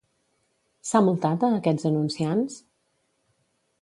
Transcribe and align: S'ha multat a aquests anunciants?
S'ha 0.91 1.01
multat 1.09 1.45
a 1.47 1.51
aquests 1.59 1.85
anunciants? 1.91 2.57